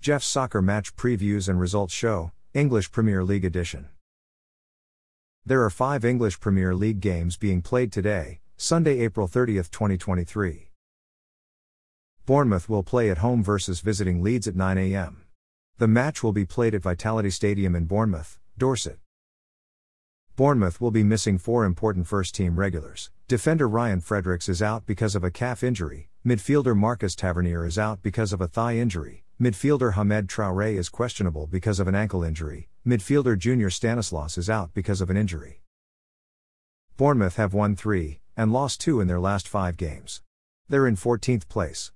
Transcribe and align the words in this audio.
Jeff's 0.00 0.26
Soccer 0.26 0.62
Match 0.62 0.96
Previews 0.96 1.46
and 1.46 1.60
Results 1.60 1.92
Show, 1.92 2.32
English 2.54 2.90
Premier 2.90 3.22
League 3.22 3.44
Edition. 3.44 3.90
There 5.44 5.62
are 5.62 5.68
five 5.68 6.06
English 6.06 6.40
Premier 6.40 6.74
League 6.74 7.00
games 7.00 7.36
being 7.36 7.60
played 7.60 7.92
today, 7.92 8.40
Sunday, 8.56 9.00
April 9.00 9.26
30, 9.26 9.56
2023. 9.56 10.70
Bournemouth 12.24 12.66
will 12.66 12.82
play 12.82 13.10
at 13.10 13.18
home 13.18 13.44
versus 13.44 13.82
visiting 13.82 14.22
Leeds 14.22 14.48
at 14.48 14.56
9 14.56 14.78
a.m. 14.78 15.24
The 15.76 15.86
match 15.86 16.22
will 16.22 16.32
be 16.32 16.46
played 16.46 16.74
at 16.74 16.80
Vitality 16.80 17.28
Stadium 17.28 17.76
in 17.76 17.84
Bournemouth, 17.84 18.38
Dorset. 18.56 18.98
Bournemouth 20.34 20.80
will 20.80 20.90
be 20.90 21.02
missing 21.02 21.36
four 21.36 21.66
important 21.66 22.06
first 22.06 22.34
team 22.34 22.58
regulars. 22.58 23.10
Defender 23.28 23.68
Ryan 23.68 24.00
Fredericks 24.00 24.48
is 24.48 24.62
out 24.62 24.86
because 24.86 25.14
of 25.14 25.24
a 25.24 25.30
calf 25.30 25.62
injury, 25.62 26.08
midfielder 26.24 26.74
Marcus 26.74 27.14
Tavernier 27.14 27.66
is 27.66 27.78
out 27.78 28.00
because 28.00 28.32
of 28.32 28.40
a 28.40 28.48
thigh 28.48 28.76
injury, 28.76 29.24
midfielder 29.40 29.94
Hamed 29.94 30.28
Traoré 30.28 30.76
is 30.76 30.90
questionable 30.90 31.46
because 31.46 31.80
of 31.80 31.88
an 31.88 31.94
ankle 31.94 32.22
injury, 32.22 32.68
midfielder 32.86 33.38
Junior 33.38 33.70
Stanislas 33.70 34.36
is 34.36 34.50
out 34.50 34.74
because 34.74 35.00
of 35.00 35.08
an 35.08 35.16
injury. 35.16 35.62
Bournemouth 36.98 37.36
have 37.36 37.54
won 37.54 37.74
three, 37.74 38.20
and 38.36 38.52
lost 38.52 38.82
two 38.82 39.00
in 39.00 39.08
their 39.08 39.18
last 39.18 39.48
five 39.48 39.78
games. 39.78 40.20
They're 40.68 40.86
in 40.86 40.94
14th 40.94 41.48
place. 41.48 41.90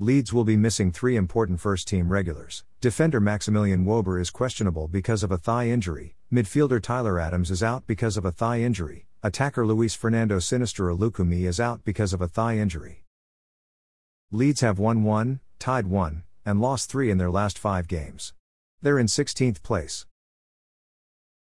Leeds 0.00 0.32
will 0.32 0.42
be 0.42 0.56
missing 0.56 0.90
three 0.90 1.14
important 1.14 1.60
first 1.60 1.86
team 1.86 2.08
regulars. 2.08 2.64
Defender 2.80 3.20
Maximilian 3.20 3.84
Wöber 3.84 4.20
is 4.20 4.30
questionable 4.30 4.88
because 4.88 5.22
of 5.22 5.30
a 5.30 5.38
thigh 5.38 5.68
injury, 5.68 6.16
midfielder 6.32 6.82
Tyler 6.82 7.20
Adams 7.20 7.48
is 7.48 7.62
out 7.62 7.86
because 7.86 8.16
of 8.16 8.24
a 8.24 8.32
thigh 8.32 8.60
injury, 8.60 9.06
attacker 9.22 9.64
Luis 9.64 9.94
Fernando 9.94 10.38
Sinisterra 10.38 10.98
Lucumí 10.98 11.46
is 11.46 11.60
out 11.60 11.84
because 11.84 12.12
of 12.12 12.20
a 12.20 12.26
thigh 12.26 12.56
injury. 12.56 13.04
Leeds 14.32 14.60
have 14.62 14.80
won 14.80 15.04
1, 15.04 15.40
tied 15.58 15.86
1, 15.86 16.22
and 16.44 16.60
lost 16.60 16.90
3 16.90 17.10
in 17.10 17.18
their 17.18 17.30
last 17.30 17.58
5 17.58 17.88
games. 17.88 18.32
They're 18.80 18.98
in 18.98 19.06
16th 19.06 19.62
place. 19.62 20.06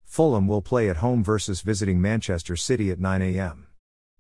Fulham 0.04 0.46
will 0.46 0.62
play 0.62 0.88
at 0.88 0.98
home 0.98 1.22
versus 1.22 1.60
visiting 1.60 2.00
Manchester 2.00 2.56
City 2.56 2.90
at 2.90 3.00
9 3.00 3.20
a.m. 3.22 3.66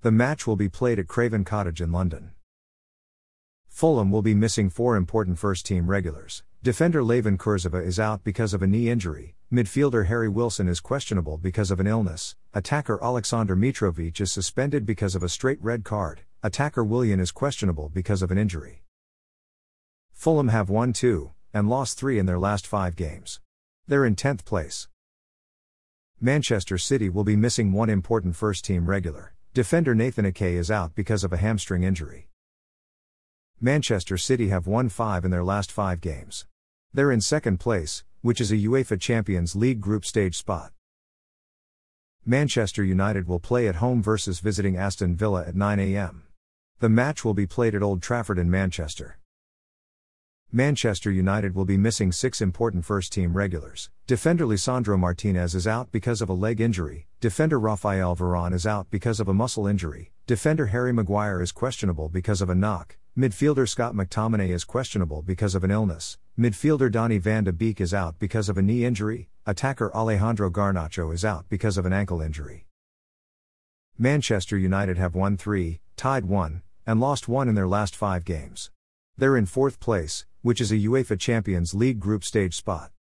The 0.02 0.12
match 0.12 0.46
will 0.46 0.56
be 0.56 0.68
played 0.68 0.98
at 0.98 1.08
Craven 1.08 1.44
Cottage 1.44 1.80
in 1.80 1.92
London. 1.92 2.32
Fulham 3.68 4.10
will 4.10 4.22
be 4.22 4.34
missing 4.34 4.70
four 4.70 4.96
important 4.96 5.38
first 5.38 5.66
team 5.66 5.86
regulars. 5.86 6.42
Defender 6.62 7.02
Layvin 7.02 7.36
Kurzawa 7.36 7.84
is 7.86 8.00
out 8.00 8.24
because 8.24 8.52
of 8.52 8.62
a 8.62 8.66
knee 8.66 8.88
injury, 8.88 9.36
midfielder 9.52 10.06
Harry 10.06 10.28
Wilson 10.28 10.66
is 10.66 10.80
questionable 10.80 11.36
because 11.36 11.70
of 11.70 11.78
an 11.78 11.86
illness, 11.86 12.34
attacker 12.54 12.98
Alexander 13.02 13.54
Mitrovic 13.54 14.20
is 14.20 14.32
suspended 14.32 14.84
because 14.84 15.14
of 15.14 15.22
a 15.22 15.28
straight 15.28 15.62
red 15.62 15.84
card, 15.84 16.22
attacker 16.42 16.82
Willian 16.82 17.20
is 17.20 17.30
questionable 17.30 17.88
because 17.88 18.22
of 18.22 18.30
an 18.30 18.38
injury. 18.38 18.82
Fulham 20.16 20.48
have 20.48 20.70
won 20.70 20.94
two, 20.94 21.32
and 21.52 21.68
lost 21.68 21.98
three 21.98 22.18
in 22.18 22.26
their 22.26 22.38
last 22.38 22.66
five 22.66 22.96
games. 22.96 23.38
They're 23.86 24.04
in 24.04 24.16
10th 24.16 24.44
place. 24.44 24.88
Manchester 26.20 26.78
City 26.78 27.08
will 27.08 27.22
be 27.22 27.36
missing 27.36 27.70
one 27.70 27.90
important 27.90 28.34
first 28.34 28.64
team 28.64 28.86
regular. 28.88 29.34
Defender 29.52 29.94
Nathan 29.94 30.26
Ake 30.26 30.42
is 30.42 30.70
out 30.70 30.94
because 30.94 31.22
of 31.22 31.32
a 31.32 31.36
hamstring 31.36 31.82
injury. 31.82 32.28
Manchester 33.60 34.16
City 34.16 34.48
have 34.48 34.66
won 34.66 34.88
five 34.88 35.24
in 35.24 35.30
their 35.30 35.44
last 35.44 35.70
five 35.70 36.00
games. 36.00 36.46
They're 36.92 37.12
in 37.12 37.20
second 37.20 37.60
place, 37.60 38.02
which 38.22 38.40
is 38.40 38.50
a 38.50 38.56
UEFA 38.56 38.98
Champions 38.98 39.54
League 39.54 39.82
group 39.82 40.04
stage 40.04 40.36
spot. 40.36 40.72
Manchester 42.24 42.82
United 42.82 43.28
will 43.28 43.38
play 43.38 43.68
at 43.68 43.76
home 43.76 44.02
versus 44.02 44.40
visiting 44.40 44.76
Aston 44.76 45.14
Villa 45.14 45.44
at 45.46 45.54
9 45.54 45.78
a.m. 45.78 46.24
The 46.80 46.88
match 46.88 47.22
will 47.22 47.34
be 47.34 47.46
played 47.46 47.74
at 47.74 47.82
Old 47.82 48.02
Trafford 48.02 48.38
in 48.38 48.50
Manchester. 48.50 49.18
Manchester 50.56 51.10
United 51.10 51.54
will 51.54 51.66
be 51.66 51.76
missing 51.76 52.10
six 52.10 52.40
important 52.40 52.82
first 52.82 53.12
team 53.12 53.36
regulars. 53.36 53.90
Defender 54.06 54.46
Lisandro 54.46 54.98
Martinez 54.98 55.54
is 55.54 55.66
out 55.66 55.92
because 55.92 56.22
of 56.22 56.30
a 56.30 56.32
leg 56.32 56.62
injury, 56.62 57.08
defender 57.20 57.60
Rafael 57.60 58.16
Varane 58.16 58.54
is 58.54 58.66
out 58.66 58.86
because 58.88 59.20
of 59.20 59.28
a 59.28 59.34
muscle 59.34 59.66
injury, 59.66 60.12
defender 60.26 60.68
Harry 60.68 60.94
Maguire 60.94 61.42
is 61.42 61.52
questionable 61.52 62.08
because 62.08 62.40
of 62.40 62.48
a 62.48 62.54
knock, 62.54 62.96
Midfielder 63.18 63.68
Scott 63.68 63.92
McTominay 63.94 64.48
is 64.48 64.64
questionable 64.64 65.20
because 65.20 65.54
of 65.54 65.62
an 65.62 65.70
illness. 65.70 66.16
Midfielder 66.38 66.90
Donny 66.90 67.18
van 67.18 67.44
de 67.44 67.52
Beek 67.52 67.78
is 67.78 67.92
out 67.92 68.18
because 68.18 68.48
of 68.48 68.56
a 68.56 68.62
knee 68.62 68.86
injury. 68.86 69.28
Attacker 69.44 69.94
Alejandro 69.94 70.48
Garnacho 70.48 71.12
is 71.12 71.22
out 71.22 71.44
because 71.50 71.76
of 71.76 71.84
an 71.84 71.92
ankle 71.92 72.22
injury. 72.22 72.64
Manchester 73.98 74.56
United 74.56 74.96
have 74.96 75.14
won 75.14 75.36
3, 75.36 75.80
tied 75.96 76.24
1, 76.24 76.62
and 76.86 76.98
lost 76.98 77.28
1 77.28 77.46
in 77.46 77.54
their 77.54 77.68
last 77.68 77.94
5 77.94 78.24
games. 78.24 78.70
They're 79.18 79.36
in 79.38 79.46
4th 79.46 79.80
place, 79.80 80.26
which 80.46 80.60
is 80.60 80.70
a 80.70 80.76
UEFA 80.76 81.18
Champions 81.18 81.74
League 81.74 81.98
group 81.98 82.22
stage 82.22 82.54
spot. 82.54 82.92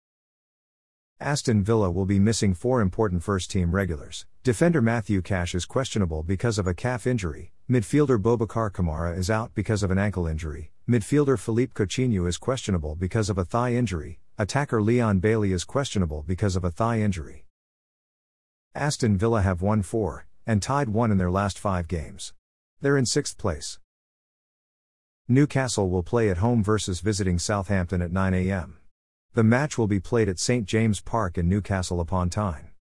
Aston 1.20 1.62
Villa 1.62 1.90
will 1.90 2.06
be 2.06 2.18
missing 2.18 2.54
four 2.54 2.80
important 2.80 3.22
first 3.22 3.50
team 3.50 3.72
regulars. 3.72 4.24
Defender 4.42 4.80
Matthew 4.80 5.20
Cash 5.20 5.54
is 5.54 5.66
questionable 5.66 6.22
because 6.22 6.58
of 6.58 6.66
a 6.66 6.72
calf 6.72 7.06
injury. 7.06 7.52
Midfielder 7.68 8.16
Boubacar 8.16 8.70
Kamara 8.70 9.14
is 9.14 9.28
out 9.28 9.54
because 9.54 9.82
of 9.82 9.90
an 9.90 9.98
ankle 9.98 10.26
injury. 10.26 10.72
Midfielder 10.88 11.38
Philippe 11.38 11.74
Coutinho 11.74 12.26
is 12.26 12.38
questionable 12.38 12.94
because 12.94 13.28
of 13.28 13.36
a 13.36 13.44
thigh 13.44 13.74
injury. 13.74 14.20
Attacker 14.38 14.80
Leon 14.80 15.18
Bailey 15.18 15.52
is 15.52 15.64
questionable 15.64 16.24
because 16.26 16.56
of 16.56 16.64
a 16.64 16.70
thigh 16.70 17.00
injury. 17.00 17.44
Aston 18.74 19.18
Villa 19.18 19.42
have 19.42 19.60
won 19.60 19.82
4 19.82 20.26
and 20.46 20.62
tied 20.62 20.88
1 20.88 21.10
in 21.10 21.18
their 21.18 21.30
last 21.30 21.58
5 21.58 21.88
games. 21.88 22.32
They're 22.80 22.96
in 22.96 23.04
6th 23.04 23.36
place. 23.36 23.80
Newcastle 25.26 25.88
will 25.88 26.02
play 26.02 26.28
at 26.28 26.36
home 26.36 26.62
versus 26.62 27.00
visiting 27.00 27.38
Southampton 27.38 28.02
at 28.02 28.12
9 28.12 28.34
a.m. 28.34 28.76
The 29.32 29.42
match 29.42 29.78
will 29.78 29.86
be 29.86 29.98
played 29.98 30.28
at 30.28 30.38
St 30.38 30.66
James 30.66 31.00
Park 31.00 31.38
in 31.38 31.48
Newcastle 31.48 31.98
upon 31.98 32.28
Tyne. 32.28 32.72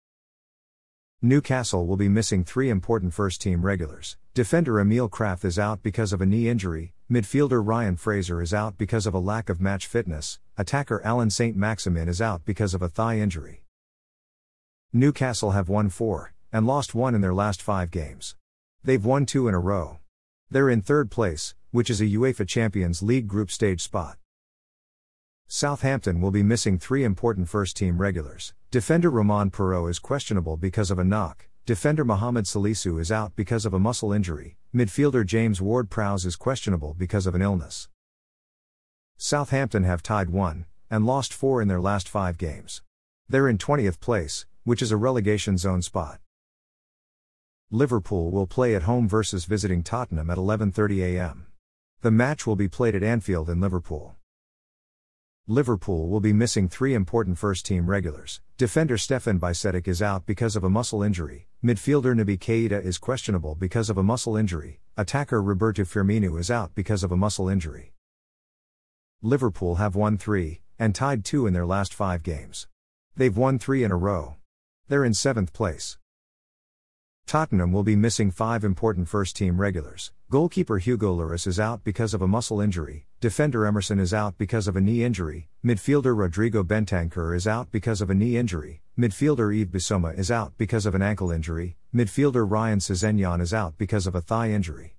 Newcastle 1.20 1.86
will 1.86 1.96
be 1.96 2.08
missing 2.08 2.42
three 2.42 2.68
important 2.68 3.14
first 3.14 3.40
team 3.40 3.64
regulars. 3.64 4.16
Defender 4.34 4.80
Emil 4.80 5.08
Krafth 5.08 5.44
is 5.44 5.56
out 5.56 5.84
because 5.84 6.12
of 6.12 6.20
a 6.20 6.26
knee 6.26 6.48
injury, 6.48 6.94
midfielder 7.08 7.64
Ryan 7.64 7.94
Fraser 7.96 8.42
is 8.42 8.52
out 8.52 8.76
because 8.76 9.06
of 9.06 9.14
a 9.14 9.20
lack 9.20 9.48
of 9.48 9.60
match 9.60 9.86
fitness, 9.86 10.40
attacker 10.58 11.00
Alan 11.04 11.30
St. 11.30 11.56
Maximin 11.56 12.08
is 12.08 12.20
out 12.20 12.44
because 12.44 12.74
of 12.74 12.82
a 12.82 12.88
thigh 12.88 13.18
injury. 13.18 13.62
Newcastle 14.92 15.52
have 15.52 15.68
won 15.68 15.88
four, 15.88 16.34
and 16.52 16.66
lost 16.66 16.92
one 16.92 17.14
in 17.14 17.20
their 17.20 17.32
last 17.32 17.62
five 17.62 17.92
games. 17.92 18.34
They've 18.82 19.04
won 19.04 19.26
two 19.26 19.46
in 19.46 19.54
a 19.54 19.60
row. 19.60 20.00
They're 20.50 20.68
in 20.68 20.82
third 20.82 21.08
place, 21.08 21.54
which 21.72 21.90
is 21.90 22.00
a 22.00 22.04
UEFA 22.06 22.46
Champions 22.46 23.02
League 23.02 23.26
group 23.26 23.50
stage 23.50 23.80
spot. 23.80 24.18
Southampton 25.48 26.20
will 26.20 26.30
be 26.30 26.42
missing 26.42 26.78
three 26.78 27.02
important 27.02 27.48
first 27.48 27.76
team 27.76 27.98
regulars. 27.98 28.54
Defender 28.70 29.10
Romain 29.10 29.50
Perraud 29.50 29.90
is 29.90 29.98
questionable 29.98 30.56
because 30.56 30.90
of 30.90 30.98
a 30.98 31.04
knock. 31.04 31.48
Defender 31.66 32.04
Mohamed 32.04 32.44
Salisu 32.44 33.00
is 33.00 33.10
out 33.10 33.34
because 33.36 33.64
of 33.64 33.72
a 33.72 33.78
muscle 33.78 34.12
injury. 34.12 34.56
Midfielder 34.74 35.24
James 35.24 35.60
Ward 35.60 35.90
Prowse 35.90 36.24
is 36.24 36.36
questionable 36.36 36.94
because 36.96 37.26
of 37.26 37.34
an 37.34 37.42
illness. 37.42 37.88
Southampton 39.16 39.84
have 39.84 40.02
tied 40.02 40.30
one 40.30 40.66
and 40.90 41.06
lost 41.06 41.32
four 41.32 41.62
in 41.62 41.68
their 41.68 41.80
last 41.80 42.08
five 42.08 42.36
games. 42.36 42.82
They're 43.28 43.48
in 43.48 43.56
20th 43.56 43.98
place, 43.98 44.44
which 44.64 44.82
is 44.82 44.92
a 44.92 44.96
relegation 44.96 45.56
zone 45.56 45.80
spot. 45.80 46.20
Liverpool 47.70 48.30
will 48.30 48.46
play 48.46 48.74
at 48.74 48.82
home 48.82 49.08
versus 49.08 49.46
visiting 49.46 49.82
Tottenham 49.82 50.28
at 50.28 50.36
11:30 50.36 51.02
a.m. 51.02 51.46
The 52.02 52.10
match 52.10 52.48
will 52.48 52.56
be 52.56 52.66
played 52.66 52.96
at 52.96 53.04
Anfield 53.04 53.48
in 53.48 53.60
Liverpool. 53.60 54.16
Liverpool 55.46 56.08
will 56.08 56.18
be 56.18 56.32
missing 56.32 56.68
three 56.68 56.94
important 56.94 57.38
first 57.38 57.64
team 57.64 57.88
regulars. 57.88 58.40
Defender 58.58 58.98
Stefan 58.98 59.38
Bajcetic 59.38 59.86
is 59.86 60.02
out 60.02 60.26
because 60.26 60.56
of 60.56 60.64
a 60.64 60.68
muscle 60.68 61.04
injury. 61.04 61.46
Midfielder 61.62 62.12
Naby 62.16 62.40
Keita 62.40 62.84
is 62.84 62.98
questionable 62.98 63.54
because 63.54 63.88
of 63.88 63.96
a 63.98 64.02
muscle 64.02 64.36
injury. 64.36 64.80
Attacker 64.96 65.40
Roberto 65.40 65.82
Firmino 65.82 66.40
is 66.40 66.50
out 66.50 66.74
because 66.74 67.04
of 67.04 67.12
a 67.12 67.16
muscle 67.16 67.48
injury. 67.48 67.92
Liverpool 69.22 69.76
have 69.76 69.94
won 69.94 70.18
three, 70.18 70.62
and 70.80 70.96
tied 70.96 71.24
two 71.24 71.46
in 71.46 71.54
their 71.54 71.66
last 71.66 71.94
five 71.94 72.24
games. 72.24 72.66
They've 73.14 73.36
won 73.36 73.60
three 73.60 73.84
in 73.84 73.92
a 73.92 73.96
row. 73.96 74.38
They're 74.88 75.04
in 75.04 75.14
seventh 75.14 75.52
place. 75.52 75.98
Tottenham 77.26 77.72
will 77.72 77.82
be 77.82 77.96
missing 77.96 78.30
five 78.30 78.62
important 78.62 79.08
first 79.08 79.36
team 79.36 79.60
regulars. 79.60 80.12
Goalkeeper 80.30 80.78
Hugo 80.78 81.16
Lloris 81.16 81.46
is 81.46 81.58
out 81.58 81.82
because 81.84 82.14
of 82.14 82.22
a 82.22 82.28
muscle 82.28 82.60
injury, 82.60 83.06
defender 83.20 83.66
Emerson 83.66 83.98
is 83.98 84.12
out 84.12 84.36
because 84.36 84.68
of 84.68 84.76
a 84.76 84.80
knee 84.80 85.02
injury, 85.02 85.48
midfielder 85.64 86.16
Rodrigo 86.16 86.62
Bentancur 86.62 87.34
is 87.34 87.46
out 87.46 87.70
because 87.70 88.00
of 88.00 88.10
a 88.10 88.14
knee 88.14 88.36
injury, 88.36 88.82
midfielder 88.98 89.50
Yves 89.54 89.70
Bissouma 89.70 90.18
is 90.18 90.30
out 90.30 90.52
because 90.58 90.86
of 90.86 90.94
an 90.94 91.02
ankle 91.02 91.30
injury, 91.30 91.76
midfielder 91.94 92.50
Ryan 92.50 92.78
Sessegnon 92.78 93.40
is 93.40 93.54
out 93.54 93.78
because 93.78 94.06
of 94.06 94.14
a 94.14 94.20
thigh 94.20 94.50
injury. 94.50 94.96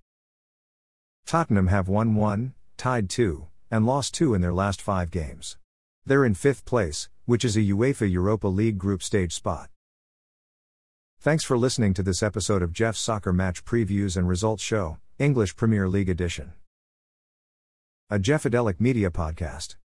Tottenham 1.25 1.67
have 1.67 1.87
won 1.87 2.15
1, 2.15 2.53
tied 2.77 3.09
2, 3.09 3.47
and 3.71 3.85
lost 3.85 4.13
2 4.13 4.33
in 4.33 4.41
their 4.41 4.53
last 4.53 4.81
5 4.81 5.09
games. 5.11 5.57
They're 6.05 6.25
in 6.25 6.35
5th 6.35 6.65
place, 6.65 7.09
which 7.25 7.45
is 7.45 7.55
a 7.55 7.61
UEFA 7.61 8.11
Europa 8.11 8.47
League 8.47 8.77
group 8.77 9.01
stage 9.01 9.33
spot. 9.33 9.69
Thanks 11.23 11.45
for 11.45 11.57
listening 11.57 11.93
to 11.93 12.03
this 12.03 12.21
episode 12.21 12.61
of 12.61 12.73
Jeff's 12.73 12.99
Soccer 12.99 13.31
Match 13.31 13.63
Previews 13.63 14.17
and 14.17 14.27
Results 14.27 14.61
Show. 14.61 14.97
English 15.17 15.55
Premier 15.55 15.87
League 15.87 16.09
Edition. 16.09 16.51
A 18.09 18.19
Jeffadelic 18.19 18.81
Media 18.81 19.09
Podcast. 19.09 19.77